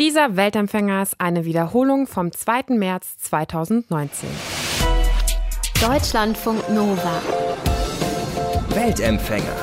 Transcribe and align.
Dieser 0.00 0.34
Weltempfänger 0.34 1.02
ist 1.02 1.16
eine 1.20 1.44
Wiederholung 1.44 2.06
vom 2.06 2.32
2. 2.32 2.74
März 2.74 3.18
2019. 3.18 4.30
Deutschlandfunk 5.78 6.70
Nova. 6.70 7.20
Weltempfänger. 8.70 9.56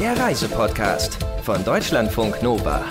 Der 0.00 0.18
Reisepodcast 0.18 1.18
von 1.42 1.62
Deutschlandfunk 1.66 2.42
Nova. 2.42 2.82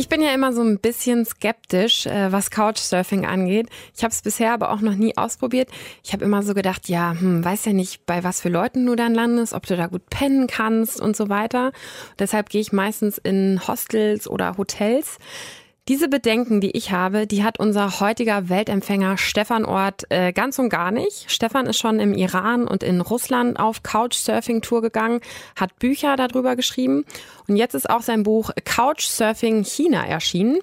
Ich 0.00 0.08
bin 0.08 0.22
ja 0.22 0.32
immer 0.32 0.54
so 0.54 0.62
ein 0.62 0.78
bisschen 0.78 1.26
skeptisch, 1.26 2.06
äh, 2.06 2.32
was 2.32 2.50
Couchsurfing 2.50 3.26
angeht. 3.26 3.68
Ich 3.94 4.02
habe 4.02 4.12
es 4.12 4.22
bisher 4.22 4.54
aber 4.54 4.70
auch 4.72 4.80
noch 4.80 4.94
nie 4.94 5.14
ausprobiert. 5.18 5.68
Ich 6.02 6.14
habe 6.14 6.24
immer 6.24 6.42
so 6.42 6.54
gedacht, 6.54 6.88
ja, 6.88 7.10
hm, 7.12 7.44
weiß 7.44 7.66
ja 7.66 7.74
nicht, 7.74 8.06
bei 8.06 8.24
was 8.24 8.40
für 8.40 8.48
Leuten 8.48 8.86
du 8.86 8.96
dann 8.96 9.12
landest, 9.12 9.52
ob 9.52 9.66
du 9.66 9.76
da 9.76 9.88
gut 9.88 10.08
pennen 10.08 10.46
kannst 10.46 11.02
und 11.02 11.18
so 11.18 11.28
weiter. 11.28 11.72
Deshalb 12.18 12.48
gehe 12.48 12.62
ich 12.62 12.72
meistens 12.72 13.18
in 13.18 13.60
Hostels 13.68 14.26
oder 14.26 14.56
Hotels. 14.56 15.18
Diese 15.90 16.06
Bedenken, 16.06 16.60
die 16.60 16.70
ich 16.70 16.92
habe, 16.92 17.26
die 17.26 17.42
hat 17.42 17.58
unser 17.58 17.98
heutiger 17.98 18.48
Weltempfänger 18.48 19.18
Stefan 19.18 19.64
Ort 19.64 20.04
äh, 20.08 20.32
ganz 20.32 20.56
und 20.60 20.68
gar 20.68 20.92
nicht. 20.92 21.24
Stefan 21.26 21.66
ist 21.66 21.78
schon 21.78 21.98
im 21.98 22.14
Iran 22.14 22.68
und 22.68 22.84
in 22.84 23.00
Russland 23.00 23.58
auf 23.58 23.82
Couchsurfing-Tour 23.82 24.82
gegangen, 24.82 25.20
hat 25.56 25.80
Bücher 25.80 26.14
darüber 26.14 26.54
geschrieben 26.54 27.04
und 27.48 27.56
jetzt 27.56 27.74
ist 27.74 27.90
auch 27.90 28.02
sein 28.02 28.22
Buch 28.22 28.52
Couchsurfing 28.64 29.64
China 29.64 30.06
erschienen. 30.06 30.60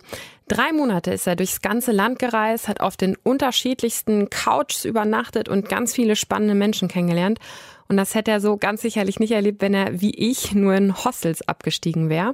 Drei 0.48 0.72
Monate 0.72 1.12
ist 1.12 1.28
er 1.28 1.36
durchs 1.36 1.62
ganze 1.62 1.92
Land 1.92 2.20
gereist, 2.20 2.70
hat 2.70 2.80
auf 2.80 2.96
den 2.96 3.18
unterschiedlichsten 3.22 4.30
Couches 4.30 4.86
übernachtet 4.86 5.50
und 5.50 5.68
ganz 5.68 5.94
viele 5.94 6.16
spannende 6.16 6.56
Menschen 6.56 6.88
kennengelernt. 6.88 7.40
Und 7.90 7.98
das 7.98 8.16
hätte 8.16 8.32
er 8.32 8.40
so 8.40 8.56
ganz 8.56 8.82
sicherlich 8.82 9.20
nicht 9.20 9.32
erlebt, 9.32 9.62
wenn 9.62 9.74
er 9.74 10.00
wie 10.00 10.16
ich 10.16 10.54
nur 10.54 10.74
in 10.74 11.04
Hostels 11.04 11.46
abgestiegen 11.46 12.10
wäre. 12.10 12.34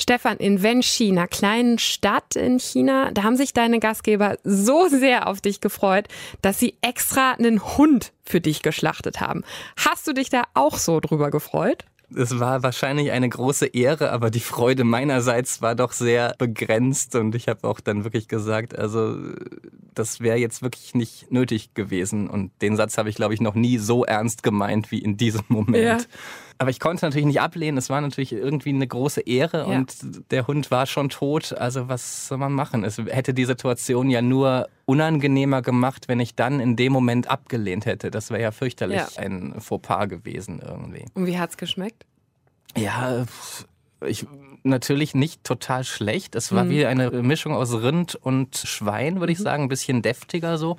Stefan, 0.00 0.38
in 0.38 0.62
Wenxi, 0.62 1.10
einer 1.10 1.28
kleinen 1.28 1.78
Stadt 1.78 2.34
in 2.34 2.58
China, 2.58 3.10
da 3.12 3.22
haben 3.22 3.36
sich 3.36 3.52
deine 3.52 3.80
Gastgeber 3.80 4.38
so 4.44 4.88
sehr 4.88 5.26
auf 5.26 5.40
dich 5.40 5.60
gefreut, 5.60 6.08
dass 6.40 6.58
sie 6.58 6.74
extra 6.80 7.32
einen 7.32 7.62
Hund 7.76 8.12
für 8.24 8.40
dich 8.40 8.62
geschlachtet 8.62 9.20
haben. 9.20 9.44
Hast 9.76 10.06
du 10.06 10.12
dich 10.12 10.30
da 10.30 10.44
auch 10.54 10.78
so 10.78 11.00
drüber 11.00 11.30
gefreut? 11.30 11.84
Es 12.16 12.40
war 12.40 12.62
wahrscheinlich 12.62 13.12
eine 13.12 13.28
große 13.28 13.66
Ehre, 13.66 14.10
aber 14.10 14.30
die 14.30 14.40
Freude 14.40 14.82
meinerseits 14.82 15.62
war 15.62 15.76
doch 15.76 15.92
sehr 15.92 16.34
begrenzt 16.38 17.14
und 17.14 17.34
ich 17.36 17.46
habe 17.46 17.68
auch 17.68 17.78
dann 17.78 18.02
wirklich 18.02 18.26
gesagt, 18.26 18.76
also 18.76 19.16
das 19.94 20.20
wäre 20.20 20.36
jetzt 20.36 20.62
wirklich 20.62 20.94
nicht 20.94 21.30
nötig 21.30 21.74
gewesen 21.74 22.28
und 22.28 22.50
den 22.62 22.76
Satz 22.76 22.98
habe 22.98 23.10
ich 23.10 23.14
glaube 23.14 23.34
ich 23.34 23.40
noch 23.40 23.54
nie 23.54 23.78
so 23.78 24.04
ernst 24.04 24.42
gemeint 24.42 24.90
wie 24.90 24.98
in 24.98 25.18
diesem 25.18 25.44
Moment. 25.48 26.02
Ja. 26.02 26.08
Aber 26.60 26.68
ich 26.68 26.78
konnte 26.78 27.06
natürlich 27.06 27.24
nicht 27.24 27.40
ablehnen. 27.40 27.78
Es 27.78 27.88
war 27.88 28.02
natürlich 28.02 28.34
irgendwie 28.34 28.68
eine 28.68 28.86
große 28.86 29.22
Ehre 29.22 29.60
ja. 29.60 29.64
und 29.78 29.96
der 30.30 30.46
Hund 30.46 30.70
war 30.70 30.84
schon 30.84 31.08
tot. 31.08 31.54
Also 31.54 31.88
was 31.88 32.28
soll 32.28 32.36
man 32.36 32.52
machen? 32.52 32.84
Es 32.84 32.98
hätte 32.98 33.32
die 33.32 33.46
Situation 33.46 34.10
ja 34.10 34.20
nur 34.20 34.68
unangenehmer 34.84 35.62
gemacht, 35.62 36.06
wenn 36.08 36.20
ich 36.20 36.34
dann 36.34 36.60
in 36.60 36.76
dem 36.76 36.92
Moment 36.92 37.30
abgelehnt 37.30 37.86
hätte. 37.86 38.10
Das 38.10 38.28
wäre 38.28 38.42
ja 38.42 38.50
fürchterlich 38.50 38.98
ja. 38.98 39.08
ein 39.16 39.54
Fauxpas 39.58 40.10
gewesen 40.10 40.60
irgendwie. 40.62 41.06
Und 41.14 41.24
wie 41.24 41.38
hat's 41.38 41.56
geschmeckt? 41.56 42.04
Ja, 42.76 43.24
ich 44.06 44.26
natürlich 44.62 45.14
nicht 45.14 45.44
total 45.44 45.82
schlecht. 45.84 46.34
Es 46.34 46.52
war 46.52 46.64
mhm. 46.64 46.70
wie 46.70 46.84
eine 46.84 47.10
Mischung 47.10 47.54
aus 47.54 47.72
Rind 47.72 48.16
und 48.16 48.54
Schwein, 48.56 49.20
würde 49.20 49.32
ich 49.32 49.38
mhm. 49.38 49.44
sagen, 49.44 49.62
ein 49.62 49.68
bisschen 49.70 50.02
deftiger 50.02 50.58
so 50.58 50.76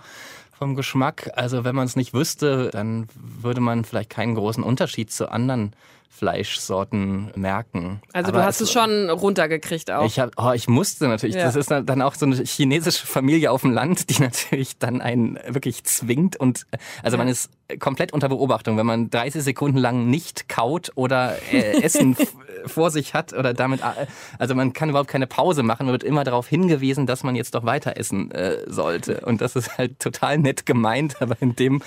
vom 0.62 0.76
Geschmack. 0.76 1.32
Also 1.34 1.64
wenn 1.64 1.74
man 1.74 1.88
es 1.88 1.96
nicht 1.96 2.14
wüsste, 2.14 2.70
dann 2.72 3.08
würde 3.16 3.62
man 3.62 3.84
vielleicht 3.84 4.12
keinen 4.12 4.36
großen 4.36 4.64
Unterschied 4.64 5.12
zu 5.12 5.32
anderen 5.32 5.76
Fleischsorten 6.12 7.32
merken. 7.36 8.00
Also 8.14 8.30
Aber 8.30 8.42
du 8.42 8.46
hast 8.46 8.62
es, 8.62 8.68
es 8.68 8.72
schon 8.72 9.10
runtergekriegt 9.10 9.90
auch. 9.90 10.06
Ich, 10.06 10.20
hab, 10.20 10.34
oh, 10.38 10.52
ich 10.52 10.68
musste 10.68 11.08
natürlich. 11.08 11.36
Ja. 11.36 11.46
Das 11.46 11.56
ist 11.56 11.72
dann 11.72 12.02
auch 12.04 12.14
so 12.14 12.28
eine 12.28 12.36
chinesische 12.36 13.08
Familie 13.08 13.50
auf 13.50 13.62
dem 13.62 13.72
Land, 13.72 14.12
die 14.12 14.22
natürlich 14.22 14.78
dann 14.78 15.02
einen 15.02 15.40
wirklich 15.48 15.84
zwingt 15.84 16.40
und 16.40 16.68
also 17.02 17.16
ja. 17.16 17.24
man 17.24 17.28
ist 17.28 17.50
komplett 17.80 18.14
unter 18.14 18.30
Beobachtung, 18.30 18.78
wenn 18.78 18.86
man 18.86 19.10
30 19.10 19.42
Sekunden 19.42 19.80
lang 19.80 20.12
nicht 20.12 20.48
kaut 20.48 20.92
oder 20.94 21.38
äh, 21.52 21.82
Essen 21.82 22.16
vor 22.66 22.92
sich 22.92 23.14
hat 23.14 23.34
oder 23.34 23.54
damit, 23.54 23.82
äh, 23.82 24.08
also 24.38 24.56
man 24.56 24.74
kann 24.74 24.90
überhaupt 24.90 25.10
keine 25.10 25.28
Pause 25.28 25.64
machen, 25.64 25.86
man 25.86 25.94
wird 25.94 26.04
immer 26.04 26.24
darauf 26.24 26.48
hingewiesen, 26.48 27.06
dass 27.06 27.24
man 27.24 27.36
jetzt 27.36 27.56
doch 27.56 27.66
weiter 27.66 27.98
essen 27.98 28.32
äh, 28.32 28.58
sollte. 28.68 29.22
Und 29.22 29.42
das 29.42 29.56
ist 29.56 29.78
halt 29.78 30.00
total 30.00 30.38
nett 30.38 30.66
gemeint, 30.66 31.22
aber 31.22 31.38
in 31.40 31.56
dem, 31.56 31.82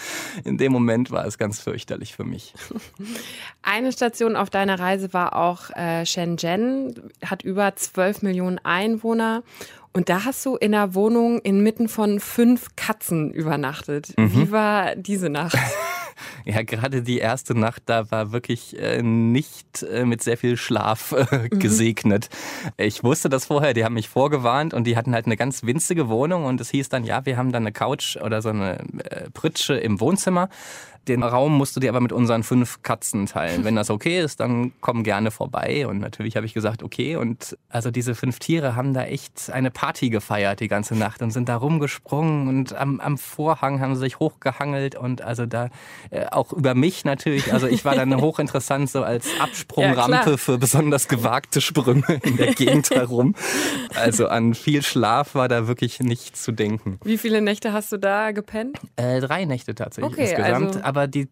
in 0.44 0.58
dem 0.58 0.72
Moment 0.72 1.10
war 1.10 1.26
es 1.26 1.38
ganz 1.38 1.60
fürchterlich 1.60 2.14
für 2.14 2.24
mich. 2.24 2.54
Eine 3.62 3.92
Station 3.92 4.14
Station 4.14 4.36
auf 4.36 4.48
deiner 4.48 4.78
Reise 4.78 5.12
war 5.12 5.34
auch 5.34 5.70
äh, 5.70 6.06
Shenzhen, 6.06 7.10
hat 7.24 7.42
über 7.42 7.74
12 7.74 8.22
Millionen 8.22 8.58
Einwohner. 8.62 9.42
Und 9.92 10.08
da 10.08 10.24
hast 10.24 10.46
du 10.46 10.56
in 10.56 10.74
einer 10.74 10.94
Wohnung 10.94 11.40
inmitten 11.40 11.88
von 11.88 12.20
fünf 12.20 12.76
Katzen 12.76 13.32
übernachtet. 13.32 14.12
Mhm. 14.16 14.32
Wie 14.34 14.52
war 14.52 14.94
diese 14.96 15.30
Nacht? 15.30 15.58
Ja, 16.44 16.62
gerade 16.62 17.02
die 17.02 17.18
erste 17.18 17.58
Nacht, 17.58 17.84
da 17.86 18.10
war 18.10 18.32
wirklich 18.32 18.78
äh, 18.78 19.02
nicht 19.02 19.82
äh, 19.82 20.04
mit 20.04 20.22
sehr 20.22 20.36
viel 20.36 20.56
Schlaf 20.56 21.12
äh, 21.12 21.48
mhm. 21.50 21.58
gesegnet. 21.58 22.28
Mhm. 22.64 22.70
Ich 22.76 23.02
wusste 23.02 23.28
das 23.28 23.46
vorher, 23.46 23.72
die 23.72 23.84
haben 23.84 23.94
mich 23.94 24.08
vorgewarnt 24.08 24.74
und 24.74 24.86
die 24.86 24.96
hatten 24.96 25.14
halt 25.14 25.26
eine 25.26 25.36
ganz 25.36 25.64
winzige 25.64 26.08
Wohnung 26.08 26.44
und 26.44 26.60
es 26.60 26.70
hieß 26.70 26.88
dann, 26.88 27.04
ja, 27.04 27.24
wir 27.24 27.36
haben 27.36 27.52
dann 27.52 27.62
eine 27.62 27.72
Couch 27.72 28.16
oder 28.16 28.42
so 28.42 28.50
eine 28.50 28.80
äh, 29.10 29.30
Pritsche 29.32 29.74
im 29.74 30.00
Wohnzimmer. 30.00 30.48
Den 31.08 31.22
Raum 31.22 31.56
musst 31.56 31.76
du 31.76 31.80
dir 31.80 31.90
aber 31.90 32.00
mit 32.00 32.12
unseren 32.12 32.42
fünf 32.42 32.82
Katzen 32.82 33.26
teilen. 33.26 33.64
Wenn 33.64 33.76
das 33.76 33.90
okay 33.90 34.20
ist, 34.20 34.40
dann 34.40 34.72
komm 34.80 35.04
gerne 35.04 35.30
vorbei. 35.30 35.86
Und 35.86 35.98
natürlich 35.98 36.36
habe 36.36 36.46
ich 36.46 36.54
gesagt, 36.54 36.82
okay. 36.82 37.16
Und 37.16 37.58
also 37.68 37.90
diese 37.90 38.14
fünf 38.14 38.38
Tiere 38.38 38.74
haben 38.74 38.94
da 38.94 39.04
echt 39.04 39.50
eine 39.50 39.70
Party 39.70 40.08
gefeiert 40.08 40.60
die 40.60 40.68
ganze 40.68 40.96
Nacht 40.96 41.20
und 41.20 41.30
sind 41.30 41.48
da 41.48 41.56
rumgesprungen 41.56 42.48
und 42.48 42.74
am, 42.74 43.00
am 43.00 43.18
Vorhang 43.18 43.80
haben 43.80 43.94
sie 43.94 44.00
sich 44.00 44.18
hochgehangelt 44.18 44.94
und 44.94 45.20
also 45.20 45.44
da 45.44 45.68
äh, 46.10 46.26
auch 46.30 46.52
über 46.52 46.74
mich 46.74 47.04
natürlich. 47.04 47.52
Also 47.52 47.66
ich 47.66 47.84
war 47.84 47.94
dann 47.94 48.14
hochinteressant 48.20 48.90
so 48.90 49.02
als 49.02 49.26
Absprungrampe 49.38 50.30
ja, 50.30 50.36
für 50.36 50.58
besonders 50.58 51.08
gewagte 51.08 51.60
Sprünge 51.60 52.20
in 52.22 52.36
der 52.36 52.54
Gegend 52.54 52.90
herum. 52.90 53.34
Also 53.94 54.28
an 54.28 54.54
viel 54.54 54.82
Schlaf 54.82 55.34
war 55.34 55.48
da 55.48 55.66
wirklich 55.66 56.00
nicht 56.00 56.36
zu 56.36 56.52
denken. 56.52 56.98
Wie 57.04 57.18
viele 57.18 57.40
Nächte 57.40 57.72
hast 57.72 57.92
du 57.92 57.98
da 57.98 58.32
gepennt? 58.32 58.78
Äh, 58.96 59.20
drei 59.20 59.44
Nächte 59.44 59.74
tatsächlich 59.74 60.12
okay, 60.12 60.30
insgesamt. 60.30 60.66
Also 60.76 60.80
aber 60.82 61.06
die, 61.06 61.28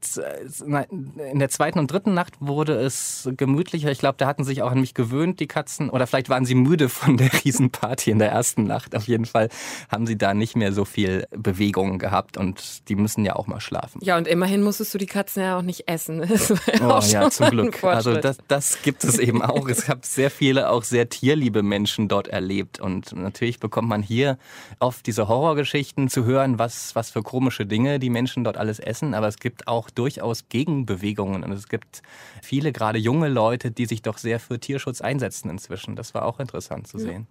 in 1.30 1.38
der 1.38 1.48
zweiten 1.48 1.78
und 1.78 1.90
dritten 1.90 2.14
Nacht 2.14 2.34
wurde 2.40 2.74
es 2.74 3.28
gemütlicher. 3.36 3.90
Ich 3.90 3.98
glaube, 3.98 4.16
da 4.18 4.26
hatten 4.26 4.44
sich 4.44 4.62
auch 4.62 4.70
an 4.70 4.80
mich 4.80 4.94
gewöhnt, 4.94 5.40
die 5.40 5.46
Katzen. 5.46 5.90
Oder 5.90 6.06
vielleicht 6.06 6.28
waren 6.28 6.44
sie 6.44 6.54
müde 6.54 6.88
von 6.88 7.16
der 7.16 7.30
Riesenparty 7.44 8.10
in 8.10 8.18
der 8.18 8.30
ersten 8.30 8.64
Nacht. 8.64 8.94
Auf 8.94 9.08
jeden 9.08 9.26
Fall 9.26 9.48
haben 9.90 10.06
sie 10.06 10.16
da 10.16 10.34
nicht 10.34 10.56
mehr 10.56 10.72
so 10.72 10.84
viel 10.84 11.26
Bewegung 11.30 11.98
gehabt 11.98 12.36
und 12.36 12.88
die 12.88 12.96
müssen 12.96 13.24
ja 13.24 13.36
auch 13.36 13.46
mal 13.46 13.60
schlafen. 13.60 14.00
Ja, 14.02 14.16
und 14.16 14.26
immerhin 14.26 14.61
musstest 14.62 14.92
du 14.94 14.98
die 14.98 15.06
Katzen 15.06 15.42
ja 15.42 15.58
auch 15.58 15.62
nicht 15.62 15.88
essen. 15.88 16.22
Ja 16.72 16.98
oh 16.98 17.02
ja, 17.02 17.30
zum 17.30 17.50
Glück. 17.50 17.82
Also 17.84 18.14
das, 18.14 18.38
das 18.48 18.82
gibt 18.82 19.04
es 19.04 19.18
eben 19.18 19.42
auch. 19.42 19.68
Es 19.68 19.88
habe 19.88 20.00
sehr 20.02 20.30
viele 20.30 20.70
auch 20.70 20.84
sehr 20.84 21.08
tierliebe 21.08 21.62
Menschen 21.62 22.08
dort 22.08 22.28
erlebt. 22.28 22.80
Und 22.80 23.14
natürlich 23.14 23.60
bekommt 23.60 23.88
man 23.88 24.02
hier 24.02 24.38
oft 24.78 25.06
diese 25.06 25.28
Horrorgeschichten 25.28 26.08
zu 26.08 26.24
hören, 26.24 26.58
was, 26.58 26.94
was 26.94 27.10
für 27.10 27.22
komische 27.22 27.66
Dinge 27.66 27.98
die 27.98 28.10
Menschen 28.10 28.44
dort 28.44 28.56
alles 28.56 28.78
essen. 28.78 29.14
Aber 29.14 29.28
es 29.28 29.38
gibt 29.38 29.52
gibt 29.52 29.68
auch 29.68 29.90
durchaus 29.90 30.48
Gegenbewegungen 30.48 31.44
und 31.44 31.52
es 31.52 31.68
gibt 31.68 32.00
viele, 32.40 32.72
gerade 32.72 32.98
junge 32.98 33.28
Leute, 33.28 33.70
die 33.70 33.84
sich 33.84 34.00
doch 34.00 34.16
sehr 34.16 34.40
für 34.40 34.58
Tierschutz 34.58 35.02
einsetzen 35.02 35.50
inzwischen. 35.50 35.94
Das 35.94 36.14
war 36.14 36.24
auch 36.24 36.40
interessant 36.40 36.88
zu 36.88 36.98
sehen. 36.98 37.26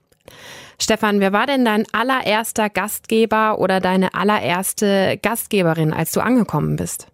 Stefan, 0.79 1.19
wer 1.19 1.33
war 1.33 1.47
denn 1.47 1.65
dein 1.65 1.85
allererster 1.93 2.69
Gastgeber 2.69 3.57
oder 3.57 3.79
deine 3.79 4.13
allererste 4.13 5.17
Gastgeberin, 5.23 5.93
als 5.93 6.11
du 6.11 6.21
angekommen 6.21 6.75
bist? 6.75 7.10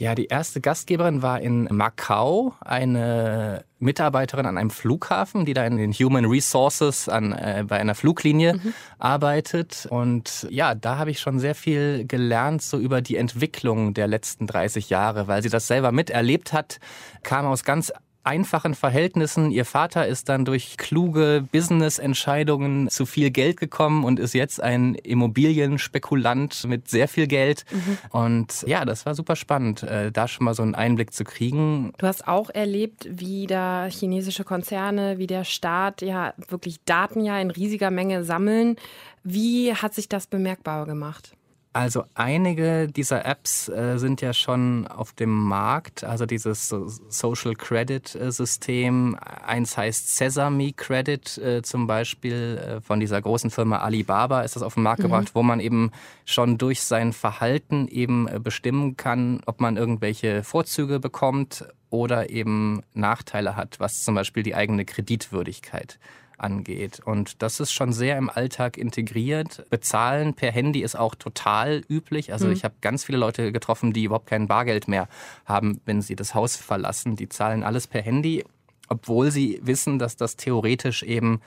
Ja, 0.00 0.14
die 0.14 0.28
erste 0.28 0.62
Gastgeberin 0.62 1.20
war 1.20 1.42
in 1.42 1.64
Macau, 1.64 2.54
eine 2.62 3.66
Mitarbeiterin 3.80 4.46
an 4.46 4.56
einem 4.56 4.70
Flughafen, 4.70 5.44
die 5.44 5.52
da 5.52 5.66
in 5.66 5.76
den 5.76 5.92
Human 5.92 6.24
Resources 6.24 7.10
an, 7.10 7.32
äh, 7.32 7.64
bei 7.68 7.78
einer 7.78 7.94
Fluglinie 7.94 8.54
mhm. 8.54 8.72
arbeitet. 8.98 9.86
Und 9.90 10.46
ja, 10.48 10.74
da 10.74 10.96
habe 10.96 11.10
ich 11.10 11.20
schon 11.20 11.38
sehr 11.38 11.54
viel 11.54 12.06
gelernt, 12.06 12.62
so 12.62 12.78
über 12.78 13.02
die 13.02 13.16
Entwicklung 13.16 13.92
der 13.92 14.06
letzten 14.06 14.46
30 14.46 14.88
Jahre, 14.88 15.28
weil 15.28 15.42
sie 15.42 15.50
das 15.50 15.66
selber 15.66 15.92
miterlebt 15.92 16.54
hat, 16.54 16.80
kam 17.22 17.44
aus 17.44 17.62
ganz 17.62 17.92
einfachen 18.22 18.74
Verhältnissen. 18.74 19.50
Ihr 19.50 19.64
Vater 19.64 20.06
ist 20.06 20.28
dann 20.28 20.44
durch 20.44 20.76
kluge 20.76 21.44
Business-Entscheidungen 21.52 22.88
zu 22.88 23.06
viel 23.06 23.30
Geld 23.30 23.58
gekommen 23.58 24.04
und 24.04 24.20
ist 24.20 24.34
jetzt 24.34 24.62
ein 24.62 24.94
Immobilienspekulant 24.94 26.64
mit 26.64 26.88
sehr 26.88 27.08
viel 27.08 27.26
Geld. 27.26 27.64
Mhm. 27.70 27.98
Und 28.10 28.64
ja, 28.66 28.84
das 28.84 29.06
war 29.06 29.14
super 29.14 29.36
spannend, 29.36 29.82
äh, 29.82 30.12
da 30.12 30.28
schon 30.28 30.44
mal 30.44 30.54
so 30.54 30.62
einen 30.62 30.74
Einblick 30.74 31.12
zu 31.12 31.24
kriegen. 31.24 31.92
Du 31.98 32.06
hast 32.06 32.28
auch 32.28 32.50
erlebt, 32.50 33.08
wie 33.10 33.46
da 33.46 33.86
chinesische 33.90 34.44
Konzerne, 34.44 35.18
wie 35.18 35.26
der 35.26 35.44
Staat 35.44 36.02
ja 36.02 36.34
wirklich 36.48 36.84
Daten 36.84 37.24
ja 37.24 37.38
in 37.40 37.50
riesiger 37.50 37.90
Menge 37.90 38.24
sammeln. 38.24 38.76
Wie 39.22 39.74
hat 39.74 39.94
sich 39.94 40.08
das 40.08 40.26
bemerkbar 40.26 40.86
gemacht? 40.86 41.32
Also 41.72 42.04
einige 42.14 42.88
dieser 42.88 43.24
Apps 43.24 43.68
äh, 43.68 43.96
sind 43.96 44.20
ja 44.20 44.32
schon 44.32 44.88
auf 44.88 45.12
dem 45.12 45.30
Markt, 45.30 46.02
also 46.02 46.26
dieses 46.26 46.68
Social 47.08 47.54
Credit 47.54 48.12
äh, 48.16 48.32
System. 48.32 49.16
Eins 49.46 49.76
heißt 49.76 50.16
Sesame 50.16 50.72
Credit 50.72 51.38
äh, 51.38 51.62
zum 51.62 51.86
Beispiel 51.86 52.58
äh, 52.58 52.80
von 52.80 52.98
dieser 52.98 53.22
großen 53.22 53.50
Firma 53.50 53.78
Alibaba 53.78 54.40
ist 54.42 54.56
das 54.56 54.64
auf 54.64 54.74
den 54.74 54.82
Markt 54.82 54.98
mhm. 54.98 55.04
gebracht, 55.04 55.30
wo 55.34 55.44
man 55.44 55.60
eben 55.60 55.92
schon 56.24 56.58
durch 56.58 56.82
sein 56.82 57.12
Verhalten 57.12 57.86
eben 57.86 58.26
äh, 58.26 58.40
bestimmen 58.40 58.96
kann, 58.96 59.40
ob 59.46 59.60
man 59.60 59.76
irgendwelche 59.76 60.42
Vorzüge 60.42 60.98
bekommt 60.98 61.66
oder 61.88 62.30
eben 62.30 62.82
Nachteile 62.94 63.54
hat, 63.54 63.78
was 63.78 64.02
zum 64.02 64.16
Beispiel 64.16 64.42
die 64.42 64.56
eigene 64.56 64.84
Kreditwürdigkeit 64.84 66.00
angeht. 66.40 67.00
Und 67.04 67.42
das 67.42 67.60
ist 67.60 67.72
schon 67.72 67.92
sehr 67.92 68.18
im 68.18 68.30
Alltag 68.30 68.76
integriert. 68.76 69.64
Bezahlen 69.70 70.34
per 70.34 70.52
Handy 70.52 70.82
ist 70.82 70.96
auch 70.96 71.14
total 71.14 71.82
üblich. 71.88 72.32
Also 72.32 72.46
mhm. 72.46 72.52
ich 72.52 72.64
habe 72.64 72.74
ganz 72.80 73.04
viele 73.04 73.18
Leute 73.18 73.52
getroffen, 73.52 73.92
die 73.92 74.04
überhaupt 74.04 74.26
kein 74.26 74.48
Bargeld 74.48 74.88
mehr 74.88 75.08
haben, 75.44 75.80
wenn 75.84 76.02
sie 76.02 76.16
das 76.16 76.34
Haus 76.34 76.56
verlassen. 76.56 77.16
Die 77.16 77.28
zahlen 77.28 77.62
alles 77.62 77.86
per 77.86 78.02
Handy, 78.02 78.44
obwohl 78.88 79.30
sie 79.30 79.60
wissen, 79.62 79.98
dass 79.98 80.16
das 80.16 80.36
theoretisch 80.36 81.02
eben 81.02 81.40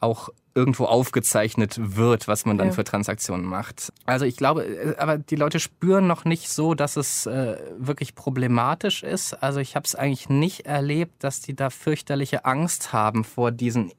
auch 0.00 0.30
irgendwo 0.54 0.86
aufgezeichnet 0.86 1.96
wird, 1.96 2.26
was 2.26 2.44
man 2.44 2.58
dann 2.58 2.68
ja. 2.68 2.72
für 2.72 2.82
Transaktionen 2.82 3.46
macht. 3.46 3.92
Also 4.06 4.24
ich 4.24 4.36
glaube, 4.36 4.64
äh, 4.64 4.96
aber 4.98 5.16
die 5.16 5.36
Leute 5.36 5.60
spüren 5.60 6.06
noch 6.06 6.24
nicht 6.24 6.48
so, 6.48 6.74
dass 6.74 6.96
es 6.96 7.26
äh, 7.26 7.56
wirklich 7.78 8.16
problematisch 8.16 9.04
ist. 9.04 9.34
Also 9.40 9.60
ich 9.60 9.76
habe 9.76 9.84
es 9.84 9.94
eigentlich 9.94 10.28
nicht 10.28 10.66
erlebt, 10.66 11.22
dass 11.22 11.40
die 11.40 11.54
da 11.54 11.70
fürchterliche 11.70 12.44
Angst 12.44 12.92
haben 12.92 13.22
vor 13.22 13.52
diesen 13.52 13.92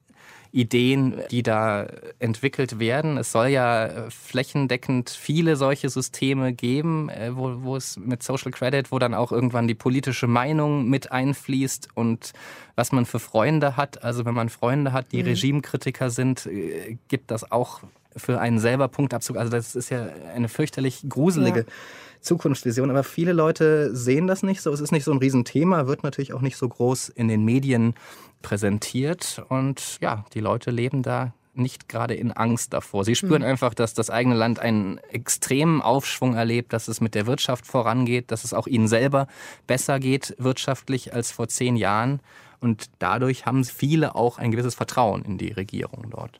Ideen, 0.51 1.21
die 1.29 1.43
da 1.43 1.87
entwickelt 2.17 2.79
werden. 2.79 3.17
Es 3.17 3.31
soll 3.31 3.47
ja 3.47 3.85
äh, 3.85 4.09
flächendeckend 4.09 5.09
viele 5.09 5.55
solche 5.55 5.89
Systeme 5.89 6.53
geben, 6.53 7.09
äh, 7.09 7.35
wo, 7.35 7.61
wo 7.61 7.75
es 7.75 7.97
mit 7.97 8.23
Social 8.23 8.51
Credit, 8.51 8.91
wo 8.91 8.99
dann 8.99 9.13
auch 9.13 9.31
irgendwann 9.31 9.67
die 9.67 9.75
politische 9.75 10.27
Meinung 10.27 10.89
mit 10.89 11.11
einfließt 11.11 11.89
und 11.93 12.33
was 12.75 12.91
man 12.91 13.05
für 13.05 13.19
Freunde 13.19 13.77
hat. 13.77 14.03
Also 14.03 14.25
wenn 14.25 14.33
man 14.33 14.49
Freunde 14.49 14.91
hat, 14.91 15.11
die 15.11 15.21
mhm. 15.21 15.29
Regimekritiker 15.29 16.09
sind, 16.09 16.45
äh, 16.47 16.97
gibt 17.07 17.29
das 17.31 17.51
auch 17.51 17.81
für 18.15 18.39
einen 18.39 18.59
selber 18.59 18.87
Punktabzug. 18.87 19.37
Also 19.37 19.51
das 19.51 19.75
ist 19.75 19.89
ja 19.89 20.09
eine 20.33 20.49
fürchterlich 20.49 21.03
gruselige 21.07 21.59
ja. 21.59 21.65
Zukunftsvision. 22.21 22.89
Aber 22.89 23.03
viele 23.03 23.33
Leute 23.33 23.95
sehen 23.95 24.27
das 24.27 24.43
nicht 24.43 24.61
so. 24.61 24.71
Es 24.71 24.81
ist 24.81 24.91
nicht 24.91 25.03
so 25.03 25.11
ein 25.11 25.19
Riesenthema, 25.19 25.87
wird 25.87 26.03
natürlich 26.03 26.33
auch 26.33 26.41
nicht 26.41 26.57
so 26.57 26.67
groß 26.67 27.09
in 27.09 27.27
den 27.27 27.43
Medien 27.45 27.95
präsentiert. 28.41 29.43
Und 29.49 29.97
ja, 30.01 30.25
die 30.33 30.39
Leute 30.39 30.71
leben 30.71 31.03
da 31.03 31.33
nicht 31.53 31.89
gerade 31.89 32.13
in 32.13 32.31
Angst 32.31 32.73
davor. 32.73 33.03
Sie 33.03 33.15
spüren 33.15 33.41
mhm. 33.41 33.47
einfach, 33.49 33.73
dass 33.73 33.93
das 33.93 34.09
eigene 34.09 34.35
Land 34.35 34.59
einen 34.59 34.97
extremen 35.11 35.81
Aufschwung 35.81 36.35
erlebt, 36.35 36.73
dass 36.73 36.87
es 36.87 37.01
mit 37.01 37.15
der 37.15 37.27
Wirtschaft 37.27 37.67
vorangeht, 37.67 38.31
dass 38.31 38.43
es 38.43 38.53
auch 38.53 38.67
ihnen 38.67 38.87
selber 38.87 39.27
besser 39.67 39.99
geht 39.99 40.35
wirtschaftlich 40.37 41.13
als 41.13 41.31
vor 41.31 41.47
zehn 41.47 41.75
Jahren. 41.75 42.21
Und 42.61 42.89
dadurch 42.99 43.45
haben 43.45 43.63
viele 43.63 44.15
auch 44.15 44.37
ein 44.37 44.51
gewisses 44.51 44.75
Vertrauen 44.75 45.23
in 45.23 45.37
die 45.37 45.51
Regierung 45.51 46.07
dort. 46.09 46.39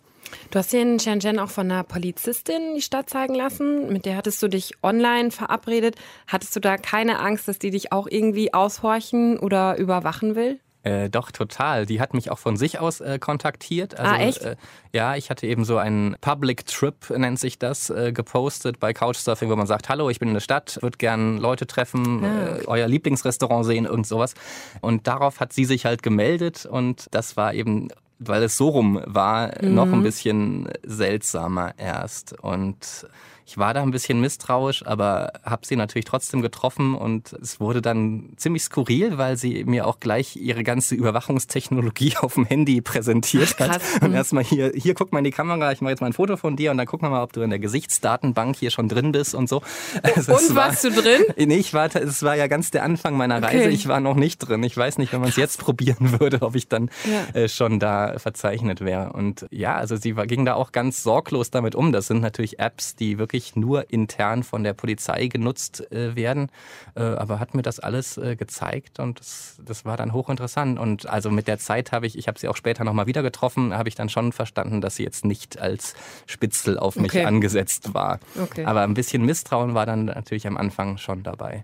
Du 0.51 0.59
hast 0.59 0.71
dir 0.71 0.81
in 0.81 0.99
Shenzhen 0.99 1.39
auch 1.39 1.49
von 1.49 1.71
einer 1.71 1.83
Polizistin 1.83 2.75
die 2.75 2.81
Stadt 2.81 3.09
zeigen 3.09 3.35
lassen. 3.35 3.91
Mit 3.91 4.05
der 4.05 4.15
hattest 4.15 4.41
du 4.41 4.47
dich 4.47 4.73
online 4.83 5.31
verabredet. 5.31 5.95
Hattest 6.27 6.55
du 6.55 6.59
da 6.59 6.77
keine 6.77 7.19
Angst, 7.19 7.47
dass 7.47 7.59
die 7.59 7.71
dich 7.71 7.91
auch 7.91 8.07
irgendwie 8.09 8.53
aushorchen 8.53 9.37
oder 9.39 9.77
überwachen 9.77 10.35
will? 10.35 10.59
Äh, 10.83 11.09
doch, 11.09 11.31
total. 11.31 11.85
Die 11.85 11.99
hat 11.99 12.13
mich 12.13 12.31
auch 12.31 12.39
von 12.39 12.55
sich 12.55 12.79
aus 12.79 13.01
äh, 13.01 13.19
kontaktiert. 13.19 13.99
Also, 13.99 14.11
ah, 14.11 14.17
echt? 14.17 14.41
Äh, 14.43 14.55
ja, 14.93 15.15
ich 15.15 15.29
hatte 15.29 15.45
eben 15.45 15.65
so 15.65 15.77
einen 15.77 16.15
Public 16.21 16.65
Trip, 16.67 16.95
nennt 17.09 17.37
sich 17.37 17.59
das, 17.59 17.89
äh, 17.89 18.13
gepostet 18.13 18.79
bei 18.79 18.93
Couchsurfing, 18.93 19.49
wo 19.49 19.55
man 19.57 19.67
sagt, 19.67 19.89
hallo, 19.89 20.09
ich 20.09 20.19
bin 20.19 20.29
in 20.29 20.35
der 20.35 20.41
Stadt, 20.41 20.79
würde 20.81 20.97
gern 20.97 21.37
Leute 21.37 21.67
treffen, 21.67 22.23
ah. 22.23 22.57
Äh, 22.57 22.65
euer 22.65 22.87
Lieblingsrestaurant 22.87 23.65
sehen, 23.65 23.85
irgend 23.85 24.07
sowas. 24.07 24.35
Und 24.79 25.07
darauf 25.07 25.41
hat 25.41 25.51
sie 25.51 25.65
sich 25.65 25.85
halt 25.85 26.01
gemeldet 26.01 26.65
und 26.65 27.07
das 27.11 27.35
war 27.35 27.53
eben 27.53 27.89
weil 28.19 28.43
es 28.43 28.57
so 28.57 28.69
rum 28.69 29.01
war, 29.05 29.51
mhm. 29.61 29.73
noch 29.73 29.91
ein 29.91 30.03
bisschen 30.03 30.69
seltsamer 30.83 31.73
erst. 31.77 32.37
Und 32.41 33.07
ich 33.49 33.57
war 33.57 33.73
da 33.73 33.81
ein 33.81 33.89
bisschen 33.89 34.21
misstrauisch, 34.21 34.85
aber 34.85 35.33
habe 35.43 35.65
sie 35.65 35.75
natürlich 35.75 36.05
trotzdem 36.05 36.43
getroffen 36.43 36.93
und 36.93 37.33
es 37.33 37.59
wurde 37.59 37.81
dann 37.81 38.29
ziemlich 38.37 38.61
skurril, 38.61 39.17
weil 39.17 39.37
sie 39.37 39.63
mir 39.63 39.87
auch 39.87 39.99
gleich 39.99 40.35
ihre 40.35 40.63
ganze 40.63 40.93
Überwachungstechnologie 40.93 42.17
auf 42.21 42.35
dem 42.35 42.45
Handy 42.45 42.79
präsentiert 42.81 43.55
Ach, 43.57 43.69
hat. 43.69 43.81
Und 44.01 44.13
erstmal 44.13 44.43
hier, 44.43 44.71
hier 44.75 44.93
guck 44.93 45.11
mal 45.11 45.17
in 45.17 45.23
die 45.23 45.31
Kamera, 45.31 45.71
ich 45.71 45.81
mache 45.81 45.89
jetzt 45.89 46.01
mal 46.01 46.07
ein 46.07 46.13
Foto 46.13 46.37
von 46.37 46.57
dir 46.57 46.69
und 46.69 46.77
dann 46.77 46.85
gucken 46.85 47.07
wir 47.07 47.09
mal, 47.09 47.23
ob 47.23 47.33
du 47.33 47.41
in 47.41 47.49
der 47.49 47.57
Gesichtsdatenbank 47.57 48.55
hier 48.55 48.69
schon 48.69 48.87
drin 48.87 49.11
bist 49.13 49.33
und 49.33 49.49
so. 49.49 49.63
Also 50.03 50.33
und 50.33 50.55
warst 50.55 50.83
war, 50.83 50.91
du 50.91 51.01
drin? 51.01 51.23
Nee, 51.49 51.57
ich 51.57 51.73
war, 51.73 51.93
es 51.95 52.21
war 52.21 52.35
ja 52.35 52.45
ganz 52.45 52.69
der 52.69 52.83
Anfang 52.83 53.17
meiner 53.17 53.41
Reise. 53.41 53.63
Okay. 53.63 53.69
Ich 53.69 53.87
war 53.87 53.99
noch 53.99 54.15
nicht 54.15 54.37
drin. 54.37 54.61
Ich 54.61 54.77
weiß 54.77 54.99
nicht, 54.99 55.11
wenn 55.11 55.21
man 55.21 55.29
es 55.29 55.37
jetzt 55.37 55.57
probieren 55.57 56.19
würde, 56.19 56.43
ob 56.43 56.55
ich 56.55 56.67
dann 56.67 56.91
ja. 57.05 57.41
äh, 57.41 57.49
schon 57.49 57.79
da 57.79 58.19
verzeichnet 58.19 58.81
wäre. 58.81 59.13
Und 59.13 59.47
ja, 59.49 59.75
also 59.75 59.95
sie 59.95 60.15
war, 60.15 60.27
ging 60.27 60.45
da 60.45 60.53
auch 60.53 60.71
ganz 60.71 61.01
sorglos 61.01 61.49
damit 61.49 61.73
um. 61.73 61.91
Das 61.91 62.05
sind 62.05 62.21
natürlich 62.21 62.59
Apps, 62.59 62.95
die 62.95 63.17
wirklich 63.17 63.38
wirklich 63.39 63.55
nur 63.55 63.89
intern 63.89 64.43
von 64.43 64.63
der 64.63 64.73
Polizei 64.73 65.27
genutzt 65.27 65.91
äh, 65.91 66.15
werden. 66.15 66.51
Äh, 66.95 67.01
aber 67.01 67.39
hat 67.39 67.53
mir 67.53 67.61
das 67.61 67.79
alles 67.79 68.17
äh, 68.17 68.35
gezeigt 68.35 68.99
und 68.99 69.19
das, 69.19 69.57
das 69.65 69.85
war 69.85 69.95
dann 69.95 70.11
hochinteressant. 70.11 70.77
Und 70.77 71.07
also 71.07 71.31
mit 71.31 71.47
der 71.47 71.57
Zeit 71.57 71.93
habe 71.93 72.05
ich, 72.05 72.17
ich 72.17 72.27
habe 72.27 72.37
sie 72.37 72.49
auch 72.49 72.57
später 72.57 72.83
nochmal 72.83 73.07
wieder 73.07 73.23
getroffen, 73.23 73.73
habe 73.73 73.87
ich 73.87 73.95
dann 73.95 74.09
schon 74.09 74.33
verstanden, 74.33 74.81
dass 74.81 74.97
sie 74.97 75.03
jetzt 75.03 75.23
nicht 75.23 75.59
als 75.59 75.95
Spitzel 76.25 76.77
auf 76.77 76.97
mich 76.97 77.11
okay. 77.11 77.25
angesetzt 77.25 77.93
war. 77.93 78.19
Okay. 78.41 78.65
Aber 78.65 78.81
ein 78.81 78.93
bisschen 78.93 79.25
Misstrauen 79.25 79.73
war 79.73 79.85
dann 79.85 80.05
natürlich 80.05 80.45
am 80.45 80.57
Anfang 80.57 80.97
schon 80.97 81.23
dabei. 81.23 81.63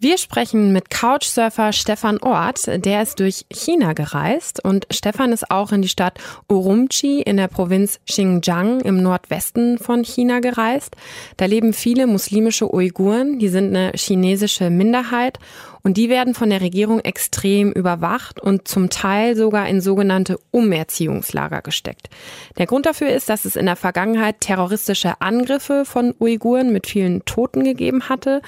Wir 0.00 0.18
sprechen 0.18 0.72
mit 0.72 0.90
Couchsurfer 0.90 1.72
Stefan 1.72 2.18
Ort. 2.18 2.66
Der 2.66 3.02
ist 3.02 3.20
durch 3.20 3.46
China 3.50 3.92
gereist 3.92 4.62
und 4.62 4.86
Stefan 4.90 5.32
ist 5.32 5.50
auch 5.50 5.70
in 5.70 5.82
die 5.82 5.88
Stadt 5.88 6.18
Urumqi 6.48 7.22
in 7.22 7.36
der 7.36 7.46
Provinz 7.46 8.00
Xinjiang 8.04 8.80
im 8.80 9.02
Nordwesten 9.02 9.78
von 9.78 10.02
China 10.02 10.40
gereist. 10.40 10.96
Da 11.36 11.46
leben 11.46 11.72
viele 11.72 12.08
muslimische 12.08 12.74
Uiguren. 12.74 13.38
Die 13.38 13.48
sind 13.48 13.68
eine 13.68 13.92
chinesische 13.94 14.68
Minderheit 14.68 15.38
und 15.82 15.96
die 15.96 16.08
werden 16.08 16.34
von 16.34 16.50
der 16.50 16.60
Regierung 16.60 16.98
extrem 16.98 17.70
überwacht 17.70 18.40
und 18.40 18.66
zum 18.66 18.90
Teil 18.90 19.36
sogar 19.36 19.68
in 19.68 19.80
sogenannte 19.80 20.38
Umerziehungslager 20.50 21.62
gesteckt. 21.62 22.10
Der 22.58 22.66
Grund 22.66 22.84
dafür 22.84 23.10
ist, 23.10 23.28
dass 23.28 23.44
es 23.44 23.54
in 23.54 23.66
der 23.66 23.76
Vergangenheit 23.76 24.40
terroristische 24.40 25.20
Angriffe 25.20 25.84
von 25.84 26.14
Uiguren 26.18 26.72
mit 26.72 26.88
vielen 26.88 27.24
Toten 27.24 27.62
gegeben 27.62 28.08
hatte 28.08 28.42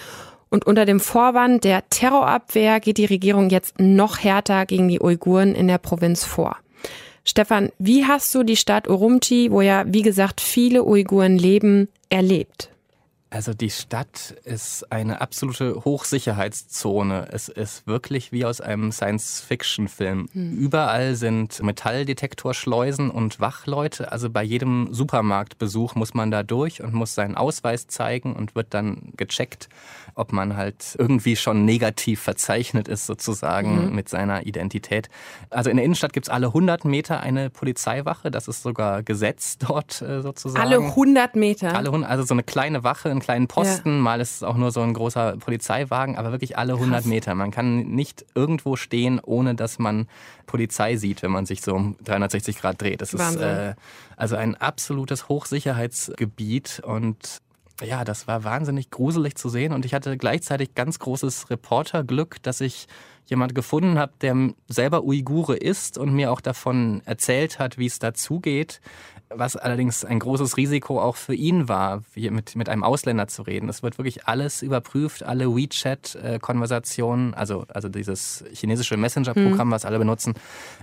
und 0.56 0.66
unter 0.66 0.86
dem 0.86 1.00
Vorwand 1.00 1.64
der 1.64 1.86
Terrorabwehr 1.90 2.80
geht 2.80 2.96
die 2.96 3.04
Regierung 3.04 3.50
jetzt 3.50 3.78
noch 3.78 4.20
härter 4.20 4.64
gegen 4.64 4.88
die 4.88 5.02
Uiguren 5.02 5.54
in 5.54 5.68
der 5.68 5.76
Provinz 5.76 6.24
vor. 6.24 6.56
Stefan, 7.24 7.68
wie 7.78 8.06
hast 8.06 8.34
du 8.34 8.42
die 8.42 8.56
Stadt 8.56 8.88
Urumqi, 8.88 9.50
wo 9.50 9.60
ja, 9.60 9.84
wie 9.86 10.00
gesagt, 10.00 10.40
viele 10.40 10.82
Uiguren 10.84 11.36
leben, 11.36 11.88
erlebt? 12.08 12.70
Also 13.28 13.52
die 13.52 13.70
Stadt 13.70 14.36
ist 14.44 14.90
eine 14.90 15.20
absolute 15.20 15.84
Hochsicherheitszone. 15.84 17.28
Es 17.32 17.48
ist 17.48 17.86
wirklich 17.86 18.32
wie 18.32 18.44
aus 18.46 18.62
einem 18.62 18.92
Science-Fiction-Film. 18.92 20.28
Hm. 20.32 20.52
Überall 20.56 21.16
sind 21.16 21.60
Metalldetektorschleusen 21.60 23.10
und 23.10 23.40
Wachleute. 23.40 24.12
Also 24.12 24.30
bei 24.30 24.44
jedem 24.44 24.88
Supermarktbesuch 24.92 25.96
muss 25.96 26.14
man 26.14 26.30
da 26.30 26.44
durch 26.44 26.82
und 26.82 26.94
muss 26.94 27.14
seinen 27.14 27.34
Ausweis 27.34 27.88
zeigen 27.88 28.34
und 28.34 28.54
wird 28.54 28.68
dann 28.70 29.12
gecheckt, 29.16 29.68
ob 30.16 30.32
man 30.32 30.56
halt 30.56 30.96
irgendwie 30.98 31.36
schon 31.36 31.66
negativ 31.66 32.20
verzeichnet 32.22 32.88
ist 32.88 33.06
sozusagen 33.06 33.88
mhm. 33.88 33.94
mit 33.94 34.08
seiner 34.08 34.46
Identität. 34.46 35.10
Also 35.50 35.68
in 35.68 35.76
der 35.76 35.84
Innenstadt 35.84 36.14
gibt 36.14 36.26
es 36.26 36.30
alle 36.32 36.48
100 36.48 36.86
Meter 36.86 37.20
eine 37.20 37.50
Polizeiwache. 37.50 38.30
Das 38.30 38.48
ist 38.48 38.62
sogar 38.62 39.02
Gesetz 39.02 39.58
dort 39.58 40.00
äh, 40.00 40.22
sozusagen. 40.22 40.64
Alle 40.64 40.78
100 40.78 41.36
Meter? 41.36 41.76
Alle 41.76 41.88
100, 41.88 42.10
also 42.10 42.24
so 42.24 42.32
eine 42.32 42.42
kleine 42.42 42.82
Wache 42.82 43.10
einen 43.10 43.20
kleinen 43.20 43.46
Posten, 43.46 43.96
ja. 43.96 44.00
mal 44.00 44.20
ist 44.20 44.36
es 44.36 44.42
auch 44.42 44.56
nur 44.56 44.70
so 44.70 44.80
ein 44.80 44.94
großer 44.94 45.36
Polizeiwagen, 45.36 46.16
aber 46.16 46.32
wirklich 46.32 46.56
alle 46.56 46.72
100 46.72 47.00
Krass. 47.00 47.04
Meter. 47.04 47.34
Man 47.34 47.50
kann 47.50 47.80
nicht 47.80 48.24
irgendwo 48.34 48.76
stehen, 48.76 49.20
ohne 49.20 49.54
dass 49.54 49.78
man 49.78 50.08
Polizei 50.46 50.96
sieht, 50.96 51.22
wenn 51.22 51.30
man 51.30 51.44
sich 51.44 51.60
so 51.60 51.74
um 51.74 51.96
360 52.04 52.58
Grad 52.58 52.80
dreht. 52.80 53.02
Das 53.02 53.12
Wahnsinn. 53.18 53.42
ist 53.42 53.46
äh, 53.46 53.74
also 54.16 54.36
ein 54.36 54.54
absolutes 54.54 55.28
Hochsicherheitsgebiet 55.28 56.80
und 56.82 57.42
ja, 57.82 58.04
das 58.04 58.26
war 58.26 58.44
wahnsinnig 58.44 58.90
gruselig 58.90 59.36
zu 59.36 59.48
sehen 59.48 59.72
und 59.72 59.84
ich 59.84 59.94
hatte 59.94 60.16
gleichzeitig 60.16 60.74
ganz 60.74 60.98
großes 60.98 61.50
Reporterglück, 61.50 62.42
dass 62.42 62.60
ich 62.60 62.86
jemand 63.26 63.54
gefunden 63.54 63.98
habe, 63.98 64.12
der 64.20 64.50
selber 64.68 65.02
Uigure 65.02 65.56
ist 65.56 65.98
und 65.98 66.14
mir 66.14 66.30
auch 66.30 66.40
davon 66.40 67.02
erzählt 67.04 67.58
hat, 67.58 67.76
wie 67.76 67.86
es 67.86 67.98
dazugeht 67.98 68.80
was 69.28 69.56
allerdings 69.56 70.04
ein 70.04 70.18
großes 70.18 70.56
Risiko 70.56 71.00
auch 71.00 71.16
für 71.16 71.34
ihn 71.34 71.68
war, 71.68 72.02
mit, 72.14 72.54
mit 72.54 72.68
einem 72.68 72.84
Ausländer 72.84 73.26
zu 73.28 73.42
reden. 73.42 73.68
Es 73.68 73.82
wird 73.82 73.98
wirklich 73.98 74.26
alles 74.26 74.62
überprüft, 74.62 75.22
alle 75.22 75.54
WeChat-Konversationen, 75.54 77.34
also, 77.34 77.64
also 77.68 77.88
dieses 77.88 78.44
chinesische 78.52 78.96
Messenger-Programm, 78.96 79.68
mhm. 79.68 79.72
was 79.72 79.84
alle 79.84 79.98
benutzen. 79.98 80.34